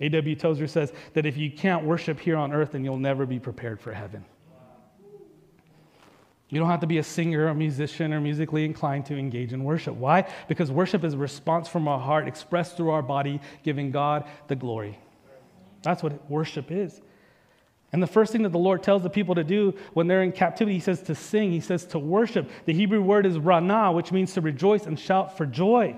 [0.00, 0.34] A.W.
[0.34, 3.80] Tozer says that if you can't worship here on earth, then you'll never be prepared
[3.80, 4.24] for heaven.
[6.48, 9.64] You don't have to be a singer or musician or musically inclined to engage in
[9.64, 9.94] worship.
[9.94, 10.28] Why?
[10.48, 14.56] Because worship is a response from our heart expressed through our body, giving God the
[14.56, 14.98] glory.
[15.82, 17.00] That's what worship is.
[17.92, 20.32] And the first thing that the Lord tells the people to do when they're in
[20.32, 22.50] captivity, He says to sing, He says to worship.
[22.64, 25.96] The Hebrew word is ranan, which means to rejoice and shout for joy.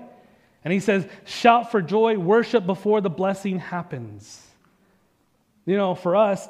[0.63, 4.41] And He says, shout for joy, worship before the blessing happens.
[5.65, 6.47] You know, for us,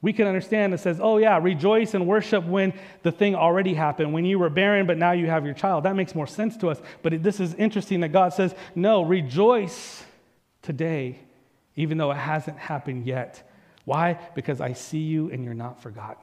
[0.00, 4.12] we can understand it says, oh, yeah, rejoice and worship when the thing already happened,
[4.12, 5.84] when you were barren, but now you have your child.
[5.84, 6.80] That makes more sense to us.
[7.02, 10.04] But this is interesting that God says, no, rejoice
[10.62, 11.18] today,
[11.74, 13.47] even though it hasn't happened yet.
[13.88, 14.18] Why?
[14.34, 16.22] Because I see you and you're not forgotten.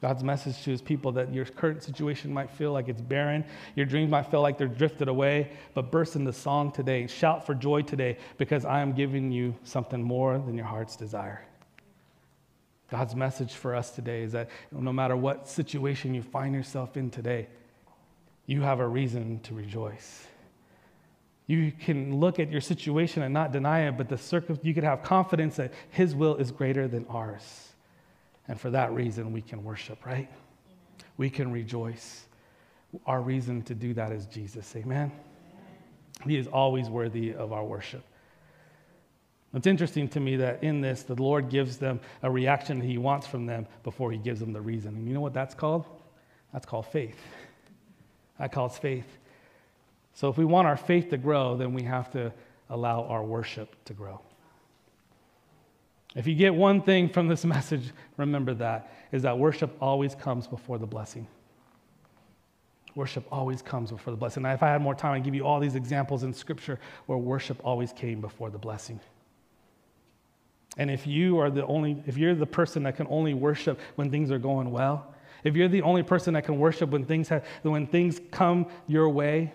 [0.00, 3.44] God's message to his people that your current situation might feel like it's barren,
[3.74, 7.08] your dreams might feel like they're drifted away, but burst into song today.
[7.08, 11.44] Shout for joy today because I am giving you something more than your heart's desire.
[12.88, 17.10] God's message for us today is that no matter what situation you find yourself in
[17.10, 17.48] today,
[18.46, 20.24] you have a reason to rejoice.
[21.52, 24.84] You can look at your situation and not deny it, but the circle, you could
[24.84, 27.74] have confidence that His will is greater than ours.
[28.48, 30.30] And for that reason, we can worship, right?
[31.18, 32.24] We can rejoice.
[33.04, 34.74] Our reason to do that is Jesus.
[34.76, 35.12] Amen?
[36.24, 38.02] He is always worthy of our worship.
[39.52, 43.26] It's interesting to me that in this, the Lord gives them a reaction He wants
[43.26, 44.94] from them before He gives them the reason.
[44.94, 45.84] And you know what that's called?
[46.50, 47.20] That's called faith.
[48.38, 49.18] That calls faith.
[50.14, 52.32] So if we want our faith to grow, then we have to
[52.70, 54.20] allow our worship to grow.
[56.14, 60.46] If you get one thing from this message, remember that is that worship always comes
[60.46, 61.26] before the blessing.
[62.94, 64.42] Worship always comes before the blessing.
[64.42, 67.16] Now, if I had more time, I'd give you all these examples in Scripture where
[67.16, 69.00] worship always came before the blessing.
[70.76, 74.10] And if you are the only, if you're the person that can only worship when
[74.10, 77.44] things are going well, if you're the only person that can worship when things have,
[77.62, 79.52] when things come your way,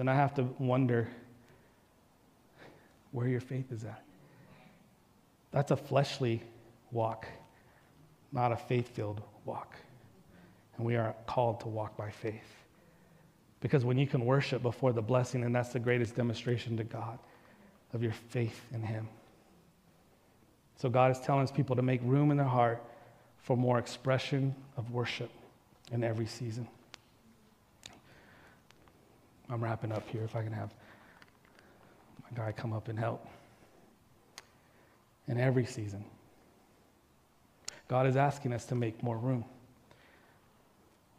[0.00, 1.10] then I have to wonder
[3.12, 4.02] where your faith is at.
[5.50, 6.42] That's a fleshly
[6.90, 7.26] walk,
[8.32, 9.74] not a faith filled walk.
[10.78, 12.56] And we are called to walk by faith.
[13.60, 17.18] Because when you can worship before the blessing, and that's the greatest demonstration to God
[17.92, 19.06] of your faith in Him.
[20.76, 22.82] So God is telling His people to make room in their heart
[23.42, 25.30] for more expression of worship
[25.92, 26.66] in every season.
[29.50, 30.72] I'm wrapping up here if I can have
[32.22, 33.26] my guy come up and help
[35.26, 36.04] in every season.
[37.88, 39.44] God is asking us to make more room.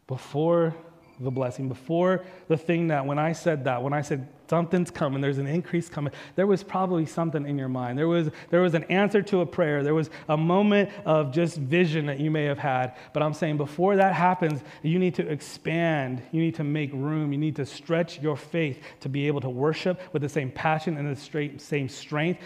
[0.06, 0.74] Before
[1.22, 5.20] the blessing, before the thing that when I said that, when I said something's coming,
[5.20, 7.98] there's an increase coming, there was probably something in your mind.
[7.98, 9.82] There was, there was an answer to a prayer.
[9.82, 12.96] There was a moment of just vision that you may have had.
[13.12, 16.22] But I'm saying before that happens, you need to expand.
[16.32, 17.32] You need to make room.
[17.32, 20.96] You need to stretch your faith to be able to worship with the same passion
[20.96, 22.42] and the same strength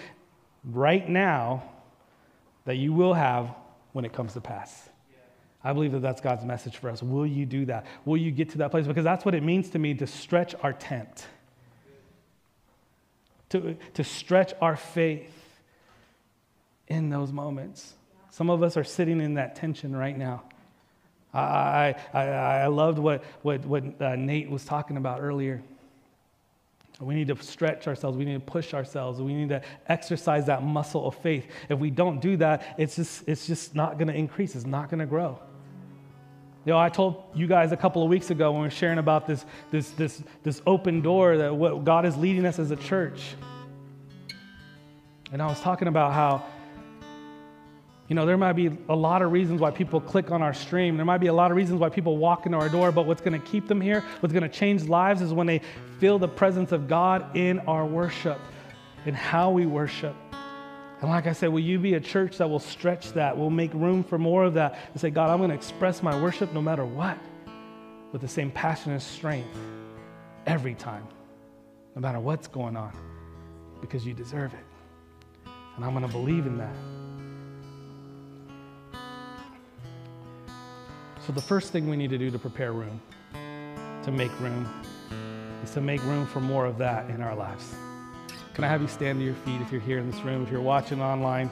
[0.65, 1.62] right now
[2.67, 3.55] that you will have
[3.93, 4.91] when it comes to pass.
[5.67, 7.03] I believe that that's God's message for us.
[7.03, 7.87] Will you do that?
[8.05, 8.87] Will you get to that place?
[8.87, 11.27] Because that's what it means to me to stretch our tent,
[13.49, 15.29] to, to stretch our faith
[16.87, 17.95] in those moments.
[18.31, 20.45] Some of us are sitting in that tension right now.
[21.35, 25.64] I, I, I loved what, what, what uh, Nate was talking about earlier.
[27.01, 28.17] We need to stretch ourselves.
[28.17, 29.21] We need to push ourselves.
[29.21, 31.45] We need to exercise that muscle of faith.
[31.69, 34.55] If we don't do that, it's just, it's just not going to increase.
[34.55, 35.41] It's not going to grow.
[36.67, 38.99] You know, I told you guys a couple of weeks ago when we were sharing
[38.99, 42.77] about this, this, this, this open door that what God is leading us as a
[42.77, 43.37] church.
[45.31, 46.45] And I was talking about how
[48.09, 50.97] You know, there might be a lot of reasons why people click on our stream.
[50.97, 53.21] There might be a lot of reasons why people walk into our door, but what's
[53.21, 55.61] going to keep them here, what's going to change lives is when they
[55.99, 58.39] feel the presence of God in our worship,
[59.07, 60.14] in how we worship.
[61.01, 63.72] And like I said, will you be a church that will stretch that, will make
[63.74, 66.62] room for more of that, and say, God, I'm going to express my worship no
[66.62, 67.18] matter what,
[68.12, 69.55] with the same passion and strength
[70.47, 71.07] every time,
[71.94, 72.97] no matter what's going on,
[73.82, 75.53] because you deserve it.
[75.76, 76.74] And I'm going to believe in that.
[81.26, 83.01] So, the first thing we need to do to prepare room,
[84.05, 84.66] to make room,
[85.62, 87.74] is to make room for more of that in our lives.
[88.57, 90.51] Can I have you stand to your feet if you're here in this room, if
[90.51, 91.51] you're watching online?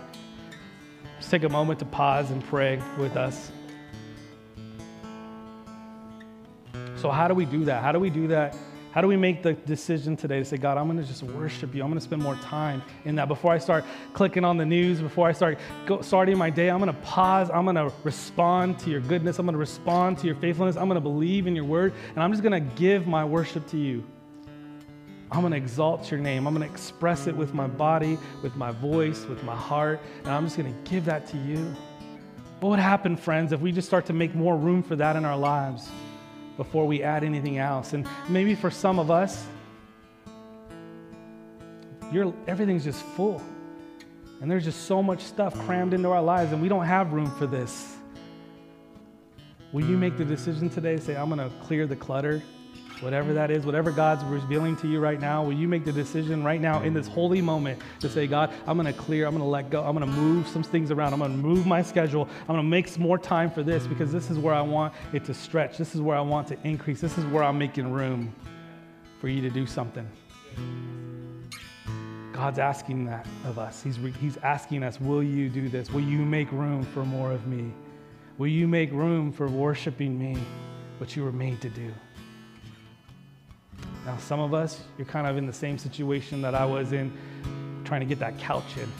[1.18, 3.52] Just take a moment to pause and pray with us.
[6.96, 7.82] So, how do we do that?
[7.82, 8.56] How do we do that
[8.94, 11.74] how do we make the decision today to say, God, I'm going to just worship
[11.74, 11.82] you.
[11.82, 13.26] I'm going to spend more time in that.
[13.26, 16.78] Before I start clicking on the news, before I start go, starting my day, I'm
[16.78, 17.50] going to pause.
[17.50, 19.40] I'm going to respond to your goodness.
[19.40, 20.76] I'm going to respond to your faithfulness.
[20.76, 21.92] I'm going to believe in your word.
[22.14, 24.04] And I'm just going to give my worship to you.
[25.34, 26.46] I'm going to exalt your name.
[26.46, 30.00] I'm going to express it with my body, with my voice, with my heart.
[30.20, 31.74] And I'm just going to give that to you.
[32.60, 35.24] What would happen, friends, if we just start to make more room for that in
[35.24, 35.90] our lives?
[36.56, 37.92] before we add anything else.
[37.92, 39.46] And maybe for some of us,
[42.12, 43.42] you everything's just full.
[44.40, 47.30] And there's just so much stuff crammed into our lives, and we don't have room
[47.38, 47.96] for this.
[49.72, 52.42] Will you make the decision today say, I'm going to clear the clutter
[53.00, 56.44] whatever that is, whatever God's revealing to you right now, will you make the decision
[56.44, 59.42] right now in this holy moment to say, God, I'm going to clear, I'm going
[59.42, 61.82] to let go, I'm going to move some things around, I'm going to move my
[61.82, 64.62] schedule, I'm going to make some more time for this because this is where I
[64.62, 67.58] want it to stretch, this is where I want to increase, this is where I'm
[67.58, 68.34] making room
[69.20, 70.08] for you to do something.
[72.34, 73.82] God's asking that of us.
[73.82, 75.90] He's, he's asking us, Will you do this?
[75.90, 77.72] Will you make room for more of me?
[78.38, 80.36] Will you make room for worshiping me,
[80.98, 81.94] what you were made to do?
[84.04, 87.12] Now, some of us, you're kind of in the same situation that I was in,
[87.84, 88.92] trying to get that couch in.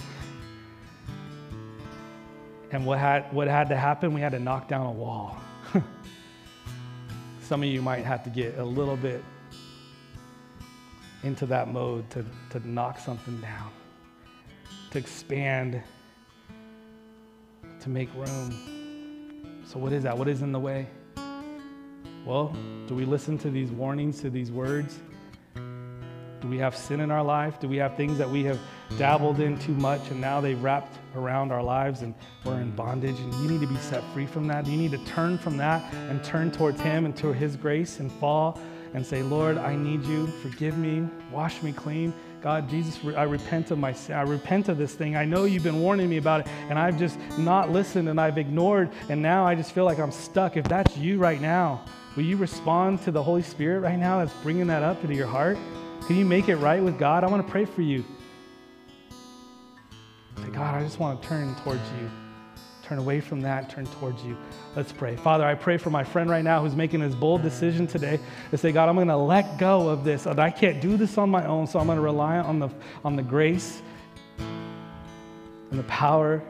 [2.71, 4.15] And what had, what had to happen?
[4.15, 5.37] We had to knock down a wall.
[7.41, 9.23] some of you might have to get a little bit
[11.23, 13.71] into that mode to, to knock something down,
[14.91, 15.83] to expand,
[17.81, 19.63] to make room.
[19.67, 20.17] So, what is that?
[20.17, 20.87] What is in the way?
[22.25, 22.57] Well,
[22.87, 24.99] do we listen to these warnings, to these words?
[25.55, 27.61] Do we have sin in our life?
[27.61, 28.59] Do we have things that we have
[28.99, 32.14] dabbled in too much and now they've wrapped around our lives and
[32.45, 34.66] we're in bondage and you need to be set free from that?
[34.66, 38.11] You need to turn from that and turn towards Him and to His grace and
[38.12, 38.59] fall
[38.95, 40.27] and say, Lord, I need you.
[40.27, 41.07] Forgive me.
[41.31, 42.14] Wash me clean.
[42.41, 44.16] God, Jesus, I repent of my sin.
[44.16, 45.16] I repent of this thing.
[45.16, 48.37] I know you've been warning me about it, and I've just not listened and I've
[48.39, 50.59] ignored, and now I just feel like I'm stuck.
[50.59, 51.85] If that's you right now,
[52.17, 55.27] Will you respond to the Holy Spirit right now that's bringing that up into your
[55.27, 55.59] heart?
[56.07, 57.25] Can you make it right with God?
[57.25, 58.05] I want to pray for you.
[60.37, 62.11] Say, God, I just want to turn towards you.
[62.85, 64.37] Turn away from that, turn towards you.
[64.77, 65.17] Let's pray.
[65.17, 68.59] Father, I pray for my friend right now who's making this bold decision today to
[68.59, 70.27] say, God, I'm going to let go of this.
[70.27, 72.69] I can't do this on my own, so I'm going to rely on the,
[73.05, 73.81] on the grace
[74.39, 76.43] and the power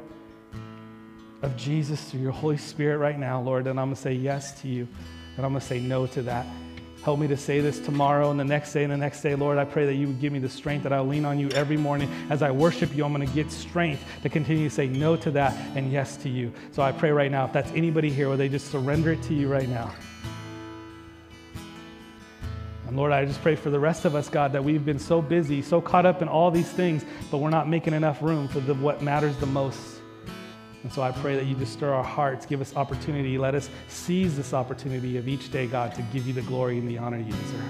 [1.42, 3.66] of Jesus through your Holy Spirit right now, Lord.
[3.68, 4.88] And I'm going to say yes to you.
[5.36, 6.46] And I'm going to say no to that.
[7.02, 9.34] Help me to say this tomorrow and the next day and the next day.
[9.34, 11.50] Lord, I pray that you would give me the strength that I'll lean on you
[11.50, 12.10] every morning.
[12.30, 15.30] As I worship you, I'm going to get strength to continue to say no to
[15.32, 16.50] that and yes to you.
[16.72, 19.34] So I pray right now, if that's anybody here, where they just surrender it to
[19.34, 19.94] you right now.
[22.86, 25.20] And Lord, I just pray for the rest of us, God, that we've been so
[25.20, 28.60] busy, so caught up in all these things, but we're not making enough room for
[28.60, 29.93] the, what matters the most.
[30.84, 33.38] And so I pray that you just stir our hearts, give us opportunity.
[33.38, 36.86] Let us seize this opportunity of each day, God, to give you the glory and
[36.86, 37.64] the honor you deserve.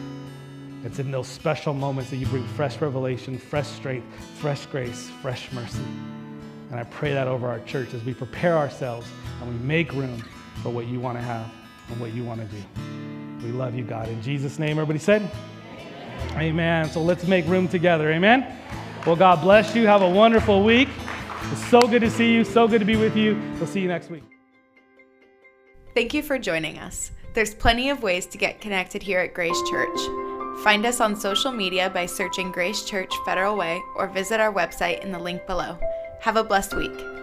[0.85, 4.05] It's in those special moments that you bring fresh revelation, fresh strength,
[4.39, 5.79] fresh grace, fresh mercy.
[6.71, 9.07] And I pray that over our church as we prepare ourselves
[9.41, 10.21] and we make room
[10.65, 11.49] for what you want to have
[11.91, 12.63] and what you want to do.
[13.47, 14.09] We love you, God.
[14.09, 15.31] In Jesus' name, everybody said,
[16.33, 16.43] Amen.
[16.43, 16.91] Amen.
[16.91, 18.11] So let's make room together.
[18.11, 18.59] Amen.
[19.07, 19.87] Well, God bless you.
[19.87, 20.89] Have a wonderful week.
[21.53, 22.45] It's so good to see you.
[22.45, 23.41] So good to be with you.
[23.59, 24.25] We'll see you next week.
[25.95, 27.13] Thank you for joining us.
[27.35, 29.99] There's plenty of ways to get connected here at Grace Church.
[30.63, 35.05] Find us on social media by searching Grace Church Federal Way or visit our website
[35.05, 35.79] in the link below.
[36.21, 37.14] Have a blessed week.